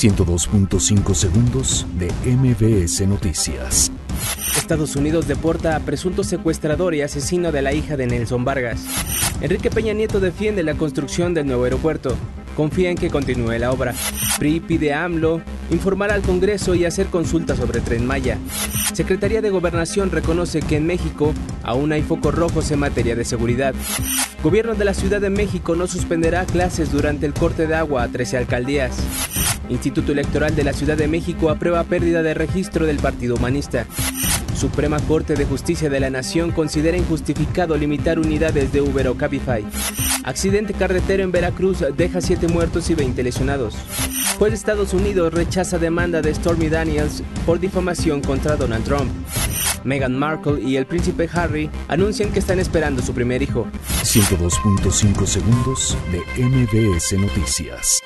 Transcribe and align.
102.5 0.00 1.14
segundos 1.14 1.86
de 1.98 2.10
MBS 2.24 3.06
Noticias. 3.06 3.92
Estados 4.56 4.96
Unidos 4.96 5.28
deporta 5.28 5.76
a 5.76 5.80
presunto 5.80 6.24
secuestrador 6.24 6.94
y 6.94 7.02
asesino 7.02 7.52
de 7.52 7.60
la 7.60 7.74
hija 7.74 7.98
de 7.98 8.06
Nelson 8.06 8.42
Vargas. 8.42 8.86
Enrique 9.42 9.70
Peña 9.70 9.92
Nieto 9.92 10.18
defiende 10.18 10.62
la 10.62 10.72
construcción 10.72 11.34
del 11.34 11.48
nuevo 11.48 11.64
aeropuerto. 11.64 12.16
Confía 12.56 12.88
en 12.88 12.96
que 12.96 13.10
continúe 13.10 13.58
la 13.58 13.72
obra. 13.72 13.94
PRI 14.38 14.60
pide 14.60 14.94
a 14.94 15.04
AMLO 15.04 15.42
informar 15.70 16.10
al 16.12 16.22
Congreso 16.22 16.74
y 16.74 16.86
hacer 16.86 17.08
consultas 17.08 17.58
sobre 17.58 17.82
Tren 17.82 18.06
Maya. 18.06 18.38
Secretaría 18.94 19.42
de 19.42 19.50
Gobernación 19.50 20.10
reconoce 20.10 20.60
que 20.62 20.76
en 20.76 20.86
México 20.86 21.34
aún 21.62 21.92
hay 21.92 22.00
focos 22.00 22.34
rojos 22.34 22.70
en 22.70 22.78
materia 22.78 23.16
de 23.16 23.26
seguridad. 23.26 23.74
Gobierno 24.42 24.74
de 24.74 24.86
la 24.86 24.94
Ciudad 24.94 25.20
de 25.20 25.28
México 25.28 25.76
no 25.76 25.86
suspenderá 25.86 26.46
clases 26.46 26.90
durante 26.90 27.26
el 27.26 27.34
corte 27.34 27.66
de 27.66 27.74
agua 27.74 28.04
a 28.04 28.08
13 28.08 28.38
alcaldías. 28.38 28.96
Instituto 29.70 30.12
Electoral 30.12 30.54
de 30.54 30.64
la 30.64 30.72
Ciudad 30.72 30.96
de 30.96 31.08
México 31.08 31.48
aprueba 31.48 31.84
pérdida 31.84 32.22
de 32.22 32.34
registro 32.34 32.86
del 32.86 32.98
Partido 32.98 33.36
Humanista. 33.36 33.86
Suprema 34.54 34.98
Corte 35.00 35.34
de 35.34 35.46
Justicia 35.46 35.88
de 35.88 36.00
la 36.00 36.10
Nación 36.10 36.50
considera 36.50 36.96
injustificado 36.96 37.76
limitar 37.76 38.18
unidades 38.18 38.72
de 38.72 38.82
Uber 38.82 39.08
o 39.08 39.16
Cabify. 39.16 39.64
Accidente 40.24 40.74
carretero 40.74 41.22
en 41.22 41.32
Veracruz 41.32 41.78
deja 41.96 42.20
7 42.20 42.48
muertos 42.48 42.90
y 42.90 42.94
20 42.94 43.22
lesionados. 43.22 43.74
Juez 44.38 44.52
de 44.52 44.56
Estados 44.56 44.92
Unidos 44.92 45.32
rechaza 45.32 45.78
demanda 45.78 46.20
de 46.20 46.34
Stormy 46.34 46.68
Daniels 46.68 47.22
por 47.46 47.58
difamación 47.60 48.20
contra 48.20 48.56
Donald 48.56 48.84
Trump. 48.84 49.10
Meghan 49.84 50.16
Markle 50.18 50.60
y 50.60 50.76
el 50.76 50.86
príncipe 50.86 51.28
Harry 51.32 51.70
anuncian 51.88 52.30
que 52.32 52.38
están 52.38 52.58
esperando 52.58 53.02
su 53.02 53.14
primer 53.14 53.42
hijo. 53.42 53.66
102.5 54.02 55.26
segundos 55.26 55.96
de 56.12 56.44
MBS 56.44 57.12
Noticias. 57.18 58.00